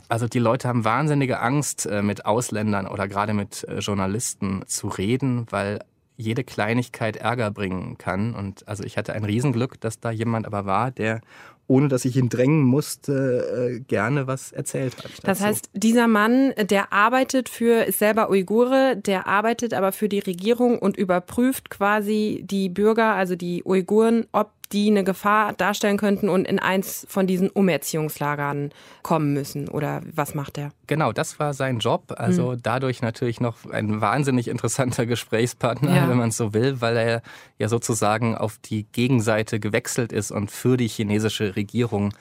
Also 0.09 0.27
die 0.27 0.39
Leute 0.39 0.67
haben 0.67 0.83
wahnsinnige 0.83 1.39
Angst, 1.39 1.85
äh, 1.85 2.01
mit 2.01 2.25
Ausländern 2.25 2.87
oder 2.87 3.07
gerade 3.07 3.33
mit 3.33 3.63
äh, 3.63 3.79
Journalisten 3.79 4.63
zu 4.67 4.87
reden, 4.87 5.45
weil 5.49 5.79
jede 6.23 6.43
Kleinigkeit 6.43 7.17
Ärger 7.17 7.51
bringen 7.51 7.97
kann. 7.97 8.33
Und 8.33 8.67
also 8.67 8.83
ich 8.83 8.97
hatte 8.97 9.13
ein 9.13 9.25
Riesenglück, 9.25 9.79
dass 9.81 9.99
da 9.99 10.11
jemand 10.11 10.45
aber 10.47 10.65
war, 10.65 10.91
der 10.91 11.21
ohne 11.67 11.87
dass 11.87 12.05
ich 12.05 12.17
ihn 12.17 12.29
drängen 12.29 12.61
musste, 12.61 13.75
äh, 13.75 13.79
gerne 13.79 14.27
was 14.27 14.51
erzählt 14.51 14.97
hat. 14.97 15.11
Das 15.23 15.41
heißt, 15.41 15.69
dieser 15.73 16.07
Mann, 16.07 16.53
der 16.57 16.91
arbeitet 16.91 17.49
für, 17.49 17.85
ist 17.85 17.99
selber 17.99 18.29
Uigure, 18.29 18.95
der 18.97 19.27
arbeitet 19.27 19.73
aber 19.73 19.91
für 19.91 20.09
die 20.09 20.19
Regierung 20.19 20.77
und 20.77 20.97
überprüft 20.97 21.69
quasi 21.69 22.43
die 22.45 22.69
Bürger, 22.69 23.13
also 23.13 23.35
die 23.35 23.63
Uiguren, 23.65 24.25
ob 24.31 24.51
die 24.73 24.89
eine 24.89 25.03
Gefahr 25.03 25.53
darstellen 25.53 25.97
könnten 25.97 26.29
und 26.29 26.45
in 26.45 26.59
eins 26.59 27.05
von 27.07 27.27
diesen 27.27 27.49
Umerziehungslagern 27.49 28.71
kommen 29.03 29.33
müssen? 29.33 29.69
Oder 29.69 30.01
was 30.11 30.33
macht 30.33 30.57
er? 30.57 30.71
Genau, 30.87 31.11
das 31.11 31.39
war 31.39 31.53
sein 31.53 31.79
Job. 31.79 32.13
Also 32.17 32.53
mhm. 32.53 32.59
dadurch 32.63 33.01
natürlich 33.01 33.39
noch 33.39 33.69
ein 33.71 34.01
wahnsinnig 34.01 34.47
interessanter 34.47 35.05
Gesprächspartner, 35.13 35.95
ja. 35.95 36.09
wenn 36.09 36.17
man 36.17 36.29
es 36.29 36.37
so 36.37 36.53
will, 36.53 36.81
weil 36.81 36.97
er 36.97 37.21
ja 37.59 37.69
sozusagen 37.69 38.35
auf 38.35 38.57
die 38.57 38.85
Gegenseite 38.91 39.59
gewechselt 39.59 40.11
ist 40.11 40.31
und 40.31 40.49
für 40.49 40.75
die 40.75 40.87
chinesische 40.87 41.52
Regierung 41.55 42.13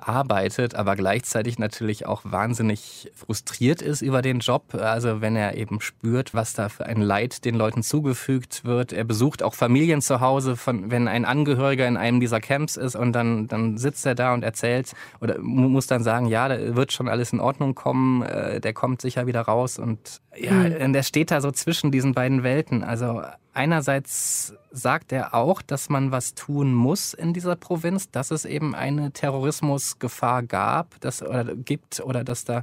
arbeitet, 0.00 0.74
aber 0.74 0.96
gleichzeitig 0.96 1.58
natürlich 1.58 2.06
auch 2.06 2.22
wahnsinnig 2.24 3.10
frustriert 3.14 3.82
ist 3.82 4.02
über 4.02 4.22
den 4.22 4.40
Job. 4.40 4.74
Also 4.74 5.20
wenn 5.20 5.36
er 5.36 5.56
eben 5.56 5.80
spürt, 5.80 6.34
was 6.34 6.54
da 6.54 6.68
für 6.68 6.86
ein 6.86 7.00
Leid 7.00 7.44
den 7.44 7.54
Leuten 7.54 7.82
zugefügt 7.82 8.64
wird. 8.64 8.92
Er 8.92 9.04
besucht 9.04 9.42
auch 9.42 9.54
Familien 9.54 10.00
zu 10.00 10.20
Hause, 10.20 10.56
von, 10.56 10.90
wenn 10.90 11.08
ein 11.08 11.24
Angehöriger 11.24 11.86
in 11.86 11.96
einem 11.96 12.20
dieser 12.20 12.40
Camps 12.40 12.76
ist 12.76 12.96
und 12.96 13.12
dann, 13.12 13.46
dann 13.48 13.78
sitzt 13.78 14.06
er 14.06 14.14
da 14.14 14.34
und 14.34 14.42
erzählt 14.42 14.92
oder 15.20 15.38
muss 15.38 15.86
dann 15.86 16.02
sagen, 16.02 16.26
ja, 16.26 16.48
da 16.48 16.76
wird 16.76 16.92
schon 16.92 17.08
alles 17.08 17.32
in 17.32 17.40
Ordnung 17.40 17.74
kommen, 17.74 18.22
äh, 18.22 18.60
der 18.60 18.72
kommt 18.72 19.02
sicher 19.02 19.26
wieder 19.26 19.42
raus 19.42 19.78
und 19.78 20.20
ja, 20.36 20.52
mhm. 20.52 20.92
der 20.92 21.02
steht 21.02 21.30
da 21.30 21.40
so 21.40 21.50
zwischen 21.50 21.90
diesen 21.90 22.14
beiden 22.14 22.42
Welten. 22.42 22.84
Also 22.84 23.22
einerseits 23.52 24.54
sagt 24.70 25.12
er 25.12 25.34
auch, 25.34 25.62
dass 25.62 25.88
man 25.88 26.12
was 26.12 26.34
tun 26.34 26.72
muss 26.74 27.14
in 27.14 27.32
dieser 27.32 27.56
Provinz, 27.56 28.10
dass 28.10 28.30
es 28.30 28.44
eben 28.44 28.74
eine 28.74 29.12
Terrorismusgefahr 29.12 30.42
gab, 30.42 31.00
dass, 31.00 31.22
oder 31.22 31.54
gibt 31.56 32.00
oder 32.00 32.24
dass 32.24 32.44
da 32.44 32.62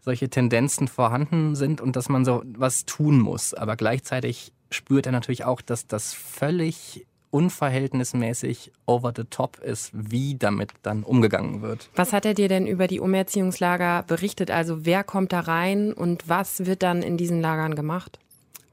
solche 0.00 0.28
Tendenzen 0.28 0.88
vorhanden 0.88 1.54
sind 1.54 1.80
und 1.80 1.96
dass 1.96 2.08
man 2.08 2.24
so 2.24 2.42
was 2.44 2.84
tun 2.84 3.18
muss. 3.18 3.54
Aber 3.54 3.76
gleichzeitig 3.76 4.52
spürt 4.70 5.06
er 5.06 5.12
natürlich 5.12 5.44
auch, 5.44 5.60
dass 5.60 5.86
das 5.86 6.12
völlig 6.12 7.06
unverhältnismäßig 7.30 8.70
over 8.86 9.12
the 9.16 9.24
top 9.24 9.58
ist, 9.58 9.90
wie 9.92 10.36
damit 10.38 10.70
dann 10.82 11.02
umgegangen 11.02 11.62
wird. 11.62 11.90
Was 11.96 12.12
hat 12.12 12.26
er 12.26 12.34
dir 12.34 12.48
denn 12.48 12.68
über 12.68 12.86
die 12.86 13.00
Umerziehungslager 13.00 14.04
berichtet? 14.06 14.52
Also 14.52 14.84
wer 14.84 15.02
kommt 15.02 15.32
da 15.32 15.40
rein 15.40 15.92
und 15.92 16.28
was 16.28 16.64
wird 16.64 16.84
dann 16.84 17.02
in 17.02 17.16
diesen 17.16 17.40
Lagern 17.40 17.74
gemacht? 17.74 18.20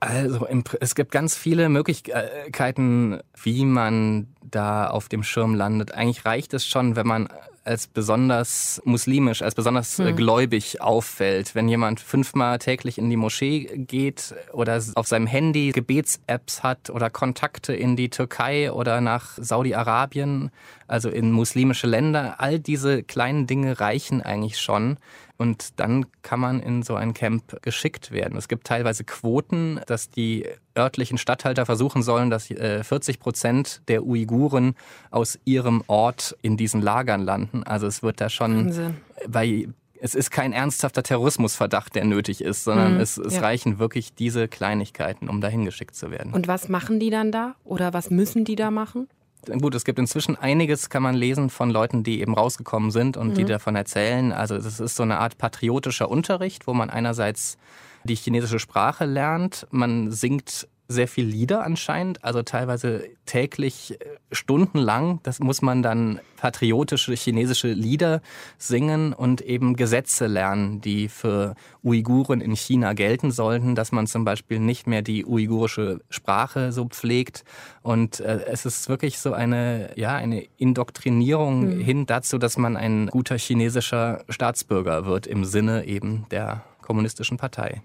Also 0.02 0.48
es 0.80 0.96
gibt 0.96 1.12
ganz 1.12 1.36
viele 1.36 1.70
Möglichkeiten, 1.70 3.20
wie 3.44 3.66
man 3.66 4.28
da 4.42 4.88
auf 4.88 5.10
dem 5.10 5.22
Schirm 5.22 5.54
landet. 5.54 5.94
Eigentlich 5.94 6.26
reicht 6.26 6.56
es 6.56 6.66
schon, 6.66 6.96
wenn 6.96 7.06
man 7.06 7.30
als 7.64 7.88
besonders 7.88 8.82
muslimisch, 8.86 9.42
als 9.42 9.54
besonders 9.54 9.98
hm. 9.98 10.16
gläubig 10.16 10.82
auffällt. 10.82 11.54
Wenn 11.54 11.70
jemand 11.70 12.00
fünfmal 12.00 12.58
täglich 12.58 12.98
in 12.98 13.10
die 13.10 13.18
Moschee 13.18 13.66
geht 13.76 14.34
oder 14.52 14.82
auf 14.96 15.08
seinem 15.08 15.28
Handy 15.28 15.72
Gebets-Apps 15.72 16.64
hat 16.64 16.90
oder 16.90 17.10
Kontakte 17.10 17.74
in 17.74 17.96
die 17.96 18.10
Türkei 18.10 18.72
oder 18.72 19.00
nach 19.02 19.38
Saudi-Arabien, 19.38 20.50
also 20.88 21.10
in 21.10 21.32
muslimische 21.32 21.88
Länder, 21.88 22.40
all 22.40 22.60
diese 22.60 23.04
kleinen 23.04 23.46
Dinge 23.46 23.80
reichen 23.80 24.22
eigentlich 24.22 24.60
schon. 24.60 24.98
Und 25.38 25.80
dann 25.80 26.06
kann 26.22 26.40
man 26.40 26.60
in 26.60 26.84
so 26.84 26.96
ein 26.96 27.16
Camp 27.16 27.64
geschickt 27.64 28.12
werden. 28.12 28.38
Es 28.38 28.48
gibt 28.48 28.68
teilweise 28.68 29.04
Quoten, 29.04 29.82
dass 29.88 30.12
die 30.12 30.46
örtlichen 30.78 31.18
Stadthalter 31.18 31.66
versuchen 31.66 32.04
sollen, 32.04 32.30
dass 32.30 32.48
40 32.48 33.16
äh, 33.16 33.20
Prozent 33.20 33.82
der 33.88 34.04
Uiguren 34.06 34.76
aus 35.10 35.40
ihrem 35.46 35.84
Ort 35.88 36.36
in 36.42 36.58
diesen 36.58 36.82
Lagern 36.82 37.22
landen. 37.22 37.64
Also 37.64 37.88
es 37.88 38.04
wird 38.04 38.22
da 38.22 38.30
schon 38.30 38.66
Wahnsinn. 38.66 38.98
bei 39.28 39.68
es 40.04 40.16
ist 40.16 40.32
kein 40.32 40.52
ernsthafter 40.52 41.04
Terrorismusverdacht, 41.04 41.94
der 41.94 42.06
nötig 42.06 42.42
ist, 42.42 42.64
sondern 42.64 42.96
mhm, 42.96 43.02
es, 43.02 43.18
es 43.18 43.36
ja. 43.36 43.42
reichen 43.42 43.78
wirklich 43.78 44.16
diese 44.16 44.48
Kleinigkeiten, 44.48 45.30
um 45.30 45.42
dahin 45.42 45.64
geschickt 45.64 45.96
zu 45.96 46.10
werden. 46.10 46.34
Und 46.34 46.48
was 46.48 46.70
machen 46.70 47.00
die 47.00 47.12
dann 47.12 47.32
da? 47.32 47.54
Oder 47.64 47.94
was 47.94 48.10
müssen 48.10 48.44
die 48.44 48.56
da 48.56 48.72
machen? 48.72 49.08
Gut, 49.60 49.74
es 49.74 49.86
gibt 49.86 49.98
inzwischen 49.98 50.36
einiges, 50.36 50.90
kann 50.90 51.02
man 51.04 51.16
lesen, 51.16 51.50
von 51.50 51.72
Leuten, 51.72 52.04
die 52.04 52.22
eben 52.22 52.36
rausgekommen 52.36 52.92
sind 52.92 53.18
und 53.18 53.30
mhm. 53.30 53.34
die 53.36 53.46
davon 53.46 53.76
erzählen. 53.76 54.32
Also 54.32 54.56
es 54.56 54.80
ist 54.80 54.96
so 54.96 55.04
eine 55.04 55.20
Art 55.20 55.38
patriotischer 55.38 56.10
Unterricht, 56.10 56.68
wo 56.68 56.74
man 56.74 56.90
einerseits 56.90 57.58
die 58.04 58.16
chinesische 58.16 58.60
Sprache 58.60 59.06
lernt, 59.06 59.68
man 59.72 60.12
singt 60.12 60.68
sehr 60.92 61.08
viel 61.08 61.26
Lieder 61.26 61.64
anscheinend, 61.64 62.24
also 62.24 62.44
teilweise 62.44 63.06
täglich 63.26 63.98
äh, 64.00 64.06
stundenlang. 64.32 65.20
Das 65.24 65.40
muss 65.40 65.62
man 65.62 65.82
dann 65.82 66.20
patriotische 66.38 67.14
chinesische 67.14 67.70
Lieder 67.72 68.22
singen 68.58 69.14
und 69.14 69.42
eben 69.42 69.76
Gesetze 69.76 70.28
lernen, 70.28 70.82
die 70.82 71.08
für 71.08 71.56
Uiguren 71.84 72.42
in 72.42 72.56
China 72.56 72.94
gelten 72.94 73.32
sollten, 73.32 73.76
dass 73.76 73.92
man 73.92 74.08
zum 74.08 74.26
Beispiel 74.26 74.60
nicht 74.60 74.86
mehr 74.88 75.02
die 75.02 75.26
uigurische 75.26 76.02
Sprache 76.10 76.72
so 76.72 76.86
pflegt. 76.86 77.44
Und 77.82 78.20
äh, 78.20 78.46
es 78.46 78.66
ist 78.66 78.90
wirklich 78.90 79.20
so 79.20 79.34
eine, 79.34 79.92
ja, 79.96 80.16
eine 80.16 80.44
Indoktrinierung 80.58 81.78
mhm. 81.78 81.80
hin 81.80 82.06
dazu, 82.06 82.38
dass 82.38 82.58
man 82.58 82.76
ein 82.76 83.08
guter 83.08 83.38
chinesischer 83.38 84.24
Staatsbürger 84.30 85.06
wird 85.06 85.26
im 85.26 85.46
Sinne 85.46 85.86
eben 85.86 86.26
der 86.32 86.64
Kommunistischen 86.92 87.38
Partei. 87.38 87.82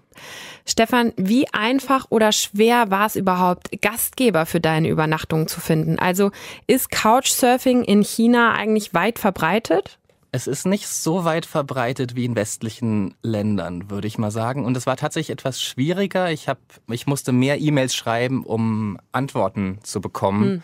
Stefan, 0.65 1.13
wie 1.15 1.47
einfach 1.53 2.07
oder 2.09 2.33
schwer 2.33 2.91
war 2.91 3.05
es 3.05 3.15
überhaupt, 3.15 3.81
Gastgeber 3.81 4.45
für 4.45 4.59
deine 4.59 4.89
Übernachtung 4.89 5.47
zu 5.47 5.61
finden? 5.61 5.97
Also 5.97 6.31
ist 6.67 6.91
Couchsurfing 6.91 7.85
in 7.85 8.01
China 8.03 8.51
eigentlich 8.51 8.93
weit 8.93 9.17
verbreitet? 9.17 9.97
Es 10.33 10.45
ist 10.45 10.65
nicht 10.65 10.89
so 10.89 11.23
weit 11.23 11.45
verbreitet 11.45 12.17
wie 12.17 12.25
in 12.25 12.35
westlichen 12.35 13.15
Ländern, 13.21 13.89
würde 13.89 14.09
ich 14.09 14.17
mal 14.17 14.29
sagen. 14.29 14.65
Und 14.65 14.75
es 14.75 14.85
war 14.85 14.97
tatsächlich 14.97 15.29
etwas 15.29 15.61
schwieriger. 15.61 16.29
Ich, 16.29 16.49
hab, 16.49 16.59
ich 16.91 17.07
musste 17.07 17.31
mehr 17.31 17.61
E-Mails 17.61 17.95
schreiben, 17.95 18.43
um 18.43 18.99
Antworten 19.13 19.79
zu 19.83 20.01
bekommen. 20.01 20.43
Hm. 20.43 20.63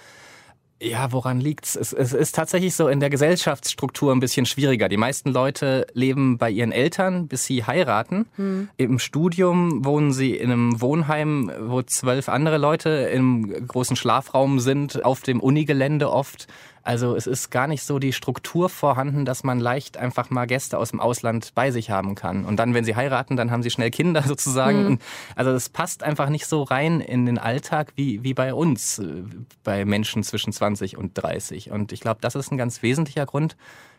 Ja, 0.84 1.14
woran 1.14 1.40
liegt's? 1.40 1.78
Es, 1.78 1.94
es 1.94 2.12
ist 2.12 2.36
tatsächlich 2.36 2.76
so 2.76 2.90
in 2.90 3.00
der 3.00 3.10
Gesellschaftsstruktur 3.10 4.12
ein 4.12 4.20
bisschen 4.20 4.46
schwieriger. 4.46 4.90
Die 4.90 4.98
meisten 4.98 5.30
Leute 5.30 5.88
leben 5.94 6.38
bei 6.38 6.50
ihren 6.50 6.74
Eltern, 6.74 7.30
bis 7.30 7.46
sie 7.46 7.64
heiraten. 7.64 8.26
Hm. 8.36 8.68
Im 8.76 9.00
Studium 9.00 9.86
wohnen 9.86 10.12
sie 10.12 10.36
in 10.36 10.52
einem 10.52 10.82
Wohnheim, 10.82 11.50
wo 11.62 11.82
zwölf 11.84 12.28
andere 12.28 12.58
Leute 12.58 12.90
im 12.90 13.66
großen 13.66 13.96
Schlafraum 13.96 14.60
sind, 14.60 15.06
auf 15.06 15.22
dem 15.22 15.40
Unigelände 15.40 16.12
oft. 16.12 16.48
Also 16.84 17.16
es 17.16 17.28
ist 17.28 17.50
gar 17.50 17.68
nicht 17.68 17.84
so 17.84 17.98
die 17.98 18.12
Struktur 18.12 18.70
vorhanden, 18.70 19.24
dass 19.24 19.44
man 19.44 19.60
leicht 19.60 19.98
einfach 19.98 20.30
mal 20.30 20.46
Gäste 20.46 20.78
aus 20.78 20.92
dem 20.92 21.00
Ausland 21.00 21.52
bei 21.56 21.72
sich 21.72 21.90
haben 21.90 22.14
kann. 22.14 22.44
Und 22.44 22.58
dann, 22.58 22.74
wenn 22.74 22.84
sie 22.84 22.96
heiraten, 22.96 23.38
dann 23.38 23.52
haben 23.52 23.64
sie 23.64 23.72
schnell 23.72 23.90
Kinder 23.90 24.22
sozusagen. 24.28 24.84
Mhm. 24.84 25.00
Also 25.36 25.52
es 25.52 25.70
passt 25.70 26.04
einfach 26.04 26.30
nicht 26.30 26.46
so 26.46 26.64
rein 26.64 27.00
in 27.00 27.26
den 27.26 27.38
Alltag 27.38 27.94
wie, 27.96 28.24
wie 28.24 28.34
bei 28.34 28.54
uns, 28.54 29.00
äh, 29.00 29.24
bei 29.64 29.86
Menschen 29.86 30.24
zwischen 30.24 30.52
20 30.52 30.98
und 30.98 31.14
30. 31.14 31.72
Und 31.72 31.94
ich 31.94 32.02
glaube, 32.02 32.20
das 32.22 32.36
ist 32.36 32.52
ein 32.52 32.58
ganz 32.58 32.84
wesentlicher 32.84 33.26
Grund, 33.26 33.56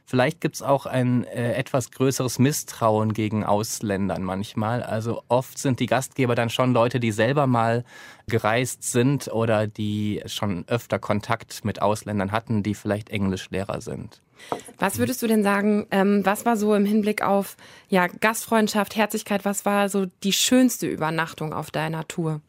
Vielleicht 0.07 0.43
gibt 0.43 0.57
es 0.57 0.63
auch 0.63 0.85
ein 0.85 1.25
äh, 1.25 1.55
etwas 1.55 1.91
größeres 1.91 2.39
Misstrauen 2.39 3.15
gegen 3.15 3.43
Ausländern 3.43 4.23
manchmal. 4.23 4.83
Also 4.83 5.23
oft 5.29 5.59
sind 5.59 5.81
die 5.81 5.87
Gastgeber 5.87 6.35
dann 6.35 6.51
schon 6.51 6.75
Leute, 6.75 7.01
die 7.01 7.11
selber 7.11 7.47
mal 7.47 7.85
gereist 8.29 8.83
sind 8.83 9.29
oder 9.29 9.67
die 9.67 10.23
schon 10.27 10.65
öfter 10.69 10.99
Kontakt 10.99 11.65
mit 11.65 11.81
Ausländern 11.81 12.33
hatten, 12.33 12.63
die 12.63 12.75
vielleicht 12.75 13.09
Englischlehrer 13.09 13.81
sind. 13.81 14.21
Was 14.79 14.99
würdest 14.99 15.23
du 15.23 15.27
denn 15.27 15.43
sagen, 15.43 15.87
ähm, 15.91 16.21
was 16.25 16.45
war 16.45 16.59
so 16.59 16.75
im 16.75 16.85
Hinblick 16.85 17.23
auf 17.23 17.57
ja, 17.89 18.07
Gastfreundschaft, 18.07 18.97
Herzlichkeit, 18.97 19.47
was 19.47 19.65
war 19.65 19.89
so 19.89 20.07
die 20.23 20.33
schönste 20.33 20.87
Übernachtung 20.87 21.55
auf 21.55 21.71
deiner 21.71 22.07
Tour? 22.09 22.43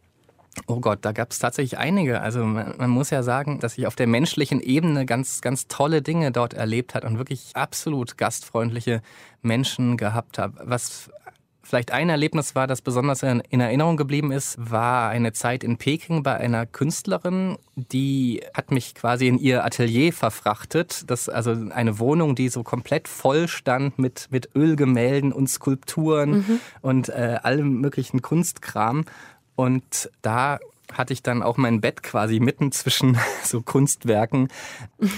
Oh 0.68 0.80
Gott, 0.80 1.00
da 1.02 1.12
gab 1.12 1.32
es 1.32 1.40
tatsächlich 1.40 1.78
einige. 1.78 2.22
Also 2.22 2.44
man, 2.44 2.76
man, 2.78 2.90
muss 2.90 3.10
ja 3.10 3.24
sagen, 3.24 3.60
dass 3.60 3.78
ich 3.78 3.88
auf 3.88 3.96
der 3.96 4.08
menschlichen 4.08 4.62
Ebene 4.62 5.06
ganz, 5.06 5.42
ganz 5.42 5.68
tolle 5.68 6.02
Dinge 6.02 6.32
dort 6.32 6.54
erlebt 6.54 6.96
hat 6.96 7.06
und 7.06 7.18
wirklich 7.18 7.52
absolut 7.54 8.18
gastfreundliche 8.18 9.02
Menschen 9.42 9.98
gehabt 9.98 10.40
habe. 10.40 10.60
Was 10.64 11.10
vielleicht 11.66 11.92
ein 11.92 12.10
Erlebnis 12.10 12.56
war, 12.56 12.68
das 12.68 12.82
besonders 12.82 13.24
in, 13.24 13.42
in 13.50 13.60
Erinnerung 13.60 13.98
geblieben 13.98 14.32
ist, 14.32 14.56
war 14.58 15.10
eine 15.10 15.34
Zeit 15.34 15.64
in 15.64 15.78
Peking 15.78 16.24
bei 16.24 16.36
einer 16.36 16.66
Künstlerin, 16.66 17.58
die 17.76 18.42
hat 18.54 18.72
mich 18.72 18.96
quasi 18.96 19.28
in 19.28 19.38
ihr 19.38 19.66
Atelier 19.66 20.14
verfrachtet. 20.14 21.04
Das 21.08 21.28
also 21.28 21.52
eine 21.72 22.00
Wohnung, 22.00 22.36
die 22.36 22.50
so 22.50 22.64
komplett 22.64 23.08
voll 23.08 23.48
stand 23.48 24.00
mit 24.00 24.28
mit 24.30 24.50
Ölgemälden 24.56 25.34
und 25.34 25.50
Skulpturen 25.50 26.30
mhm. 26.30 26.60
und 26.82 27.10
äh, 27.10 27.40
allem 27.42 27.82
möglichen 27.82 28.22
Kunstkram. 28.22 29.06
Und 29.56 30.10
da 30.22 30.60
hatte 30.94 31.14
ich 31.14 31.24
dann 31.24 31.44
auch 31.44 31.58
mein 31.58 31.82
Bett 31.82 32.04
quasi 32.04 32.40
mitten 32.40 32.72
zwischen 32.72 33.18
so 33.44 33.62
Kunstwerken. 33.62 34.50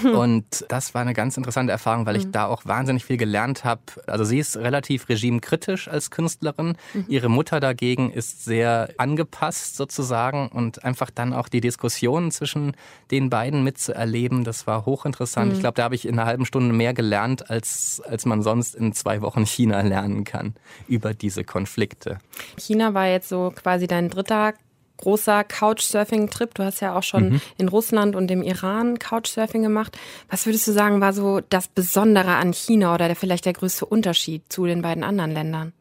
Und 0.04 0.64
das 0.68 0.94
war 0.94 1.02
eine 1.02 1.14
ganz 1.14 1.36
interessante 1.36 1.72
Erfahrung, 1.72 2.06
weil 2.06 2.16
ich 2.16 2.26
mhm. 2.26 2.32
da 2.32 2.46
auch 2.46 2.64
wahnsinnig 2.66 3.04
viel 3.04 3.16
gelernt 3.16 3.64
habe. 3.64 3.82
Also 4.06 4.24
sie 4.24 4.38
ist 4.38 4.56
relativ 4.56 5.08
regimekritisch 5.08 5.88
als 5.88 6.10
Künstlerin. 6.10 6.76
Mhm. 6.94 7.04
Ihre 7.08 7.28
Mutter 7.28 7.60
dagegen 7.60 8.10
ist 8.10 8.44
sehr 8.44 8.90
angepasst 8.98 9.76
sozusagen 9.76 10.48
und 10.48 10.84
einfach 10.84 11.10
dann 11.10 11.32
auch 11.32 11.48
die 11.48 11.60
Diskussionen 11.60 12.30
zwischen 12.30 12.76
den 13.10 13.30
beiden 13.30 13.64
mitzuerleben, 13.64 14.44
das 14.44 14.66
war 14.66 14.86
hochinteressant. 14.86 15.48
Mhm. 15.48 15.54
Ich 15.54 15.60
glaube, 15.60 15.74
da 15.74 15.84
habe 15.84 15.94
ich 15.94 16.06
in 16.06 16.18
einer 16.18 16.26
halben 16.26 16.46
Stunde 16.46 16.74
mehr 16.74 16.94
gelernt, 16.94 17.50
als, 17.50 18.02
als 18.06 18.24
man 18.26 18.42
sonst 18.42 18.74
in 18.74 18.92
zwei 18.92 19.22
Wochen 19.22 19.46
China 19.46 19.80
lernen 19.80 20.24
kann 20.24 20.54
über 20.86 21.14
diese 21.14 21.44
Konflikte. 21.44 22.18
China 22.56 22.94
war 22.94 23.06
jetzt 23.06 23.28
so 23.28 23.52
quasi 23.54 23.86
dein 23.86 24.08
dritter 24.08 24.54
großer 24.98 25.44
Couchsurfing-Trip. 25.44 26.54
Du 26.54 26.62
hast 26.62 26.80
ja 26.80 26.94
auch 26.94 27.02
schon 27.02 27.30
mhm. 27.30 27.40
in 27.56 27.68
Russland 27.68 28.14
und 28.14 28.30
im 28.30 28.42
Iran 28.42 28.98
Couchsurfing 28.98 29.62
gemacht. 29.62 29.98
Was 30.28 30.46
würdest 30.46 30.66
du 30.66 30.72
sagen, 30.72 31.00
war 31.00 31.12
so 31.12 31.40
das 31.48 31.68
Besondere 31.68 32.36
an 32.36 32.52
China 32.52 32.94
oder 32.94 33.06
der, 33.06 33.16
vielleicht 33.16 33.46
der 33.46 33.54
größte 33.54 33.86
Unterschied 33.86 34.42
zu 34.48 34.66
den 34.66 34.82
beiden 34.82 35.02
anderen 35.02 35.32
Ländern? 35.32 35.72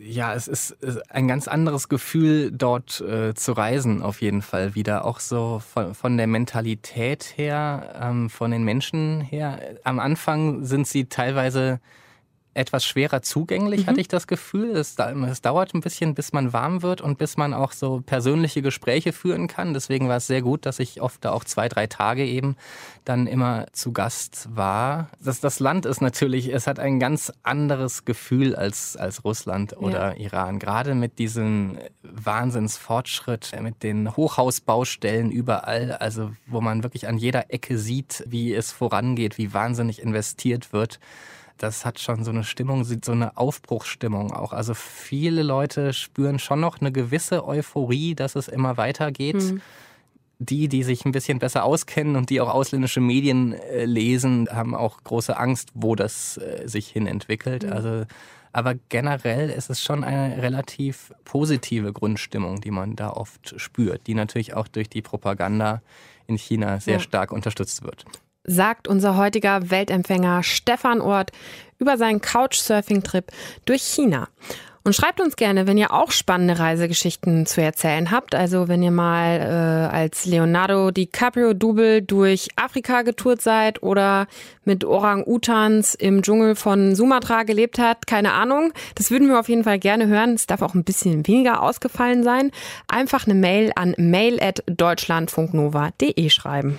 Ja, 0.00 0.34
es 0.34 0.48
ist 0.48 0.76
ein 1.08 1.28
ganz 1.28 1.46
anderes 1.46 1.88
Gefühl, 1.88 2.50
dort 2.50 3.00
äh, 3.00 3.34
zu 3.34 3.52
reisen, 3.52 4.02
auf 4.02 4.20
jeden 4.20 4.42
Fall 4.42 4.74
wieder. 4.74 5.04
Auch 5.04 5.20
so 5.20 5.62
von, 5.72 5.94
von 5.94 6.16
der 6.16 6.26
Mentalität 6.26 7.34
her, 7.36 7.94
ähm, 8.02 8.28
von 8.28 8.50
den 8.50 8.64
Menschen 8.64 9.20
her. 9.20 9.60
Am 9.84 10.00
Anfang 10.00 10.64
sind 10.64 10.88
sie 10.88 11.04
teilweise 11.04 11.78
etwas 12.58 12.84
schwerer 12.84 13.22
zugänglich, 13.22 13.82
mhm. 13.82 13.86
hatte 13.86 14.00
ich 14.00 14.08
das 14.08 14.26
Gefühl. 14.26 14.76
Es, 14.76 14.96
es, 14.98 15.42
dauert 15.42 15.74
ein 15.74 15.80
bisschen, 15.80 16.14
bis 16.14 16.32
man 16.32 16.52
warm 16.52 16.82
wird 16.82 17.00
und 17.00 17.16
bis 17.16 17.36
man 17.36 17.54
auch 17.54 17.72
so 17.72 18.02
persönliche 18.04 18.62
Gespräche 18.62 19.12
führen 19.12 19.46
kann. 19.46 19.74
Deswegen 19.74 20.08
war 20.08 20.16
es 20.16 20.26
sehr 20.26 20.42
gut, 20.42 20.66
dass 20.66 20.80
ich 20.80 21.00
oft 21.00 21.24
da 21.24 21.30
auch 21.30 21.44
zwei, 21.44 21.68
drei 21.68 21.86
Tage 21.86 22.26
eben 22.26 22.56
dann 23.04 23.26
immer 23.26 23.66
zu 23.72 23.92
Gast 23.92 24.48
war. 24.54 25.08
Das, 25.20 25.40
das 25.40 25.60
Land 25.60 25.86
ist 25.86 26.00
natürlich, 26.00 26.52
es 26.52 26.66
hat 26.66 26.78
ein 26.78 26.98
ganz 26.98 27.32
anderes 27.44 28.04
Gefühl 28.04 28.56
als, 28.56 28.96
als 28.96 29.24
Russland 29.24 29.76
oder 29.76 30.16
ja. 30.16 30.24
Iran. 30.24 30.58
Gerade 30.58 30.94
mit 30.94 31.18
diesem 31.18 31.78
Wahnsinnsfortschritt, 32.02 33.52
mit 33.62 33.82
den 33.82 34.16
Hochhausbaustellen 34.16 35.30
überall, 35.30 35.92
also 35.92 36.32
wo 36.46 36.60
man 36.60 36.82
wirklich 36.82 37.06
an 37.06 37.18
jeder 37.18 37.52
Ecke 37.52 37.78
sieht, 37.78 38.24
wie 38.26 38.52
es 38.52 38.72
vorangeht, 38.72 39.38
wie 39.38 39.54
wahnsinnig 39.54 40.02
investiert 40.02 40.72
wird 40.72 40.98
das 41.58 41.84
hat 41.84 41.98
schon 41.98 42.24
so 42.24 42.30
eine 42.30 42.44
Stimmung, 42.44 42.84
so 42.84 43.12
eine 43.12 43.36
Aufbruchsstimmung 43.36 44.32
auch. 44.32 44.52
Also 44.52 44.74
viele 44.74 45.42
Leute 45.42 45.92
spüren 45.92 46.38
schon 46.38 46.60
noch 46.60 46.80
eine 46.80 46.92
gewisse 46.92 47.46
Euphorie, 47.46 48.14
dass 48.14 48.36
es 48.36 48.48
immer 48.48 48.76
weitergeht. 48.76 49.36
Mhm. 49.36 49.60
Die, 50.40 50.68
die 50.68 50.84
sich 50.84 51.04
ein 51.04 51.10
bisschen 51.10 51.40
besser 51.40 51.64
auskennen 51.64 52.14
und 52.14 52.30
die 52.30 52.40
auch 52.40 52.54
ausländische 52.54 53.00
Medien 53.00 53.54
äh, 53.54 53.86
lesen, 53.86 54.48
haben 54.52 54.72
auch 54.72 55.02
große 55.02 55.36
Angst, 55.36 55.70
wo 55.74 55.96
das 55.96 56.36
äh, 56.36 56.68
sich 56.68 56.86
hin 56.86 57.08
entwickelt. 57.08 57.64
Mhm. 57.64 57.72
Also, 57.72 58.04
aber 58.52 58.76
generell 58.88 59.50
ist 59.50 59.68
es 59.68 59.82
schon 59.82 60.04
eine 60.04 60.40
relativ 60.40 61.12
positive 61.24 61.92
Grundstimmung, 61.92 62.60
die 62.60 62.70
man 62.70 62.94
da 62.94 63.10
oft 63.10 63.60
spürt, 63.60 64.06
die 64.06 64.14
natürlich 64.14 64.54
auch 64.54 64.68
durch 64.68 64.88
die 64.88 65.02
Propaganda 65.02 65.82
in 66.28 66.36
China 66.36 66.78
sehr 66.78 66.94
ja. 66.94 67.00
stark 67.00 67.32
unterstützt 67.32 67.82
wird 67.82 68.04
sagt 68.48 68.88
unser 68.88 69.16
heutiger 69.16 69.70
Weltempfänger 69.70 70.42
Stefan 70.42 71.00
Ort 71.00 71.30
über 71.78 71.96
seinen 71.96 72.20
Couchsurfing-Trip 72.20 73.30
durch 73.64 73.82
China. 73.82 74.28
Und 74.88 74.94
schreibt 74.94 75.20
uns 75.20 75.36
gerne, 75.36 75.66
wenn 75.66 75.76
ihr 75.76 75.92
auch 75.92 76.12
spannende 76.12 76.58
Reisegeschichten 76.58 77.44
zu 77.44 77.60
erzählen 77.60 78.10
habt. 78.10 78.34
Also 78.34 78.68
wenn 78.68 78.82
ihr 78.82 78.90
mal 78.90 79.38
äh, 79.38 79.94
als 79.94 80.24
Leonardo 80.24 80.90
DiCaprio-Double 80.90 82.00
durch 82.00 82.48
Afrika 82.56 83.02
getourt 83.02 83.42
seid 83.42 83.82
oder 83.82 84.26
mit 84.64 84.86
Orang-Utans 84.86 85.94
im 85.94 86.22
Dschungel 86.22 86.54
von 86.54 86.94
Sumatra 86.94 87.42
gelebt 87.42 87.78
habt. 87.78 88.06
Keine 88.06 88.32
Ahnung. 88.32 88.72
Das 88.94 89.10
würden 89.10 89.28
wir 89.28 89.38
auf 89.38 89.50
jeden 89.50 89.64
Fall 89.64 89.78
gerne 89.78 90.06
hören. 90.06 90.32
Es 90.32 90.46
darf 90.46 90.62
auch 90.62 90.74
ein 90.74 90.84
bisschen 90.84 91.26
weniger 91.26 91.62
ausgefallen 91.62 92.24
sein. 92.24 92.50
Einfach 92.86 93.26
eine 93.26 93.34
Mail 93.34 93.72
an 93.74 93.94
mail.deutschlandfunknova.de 93.98 96.30
schreiben. 96.30 96.78